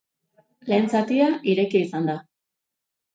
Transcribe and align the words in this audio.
Lehen 0.69 0.87
zatia 0.93 1.27
irekia 1.51 1.81
izan 1.89 2.09
da. 2.13 2.17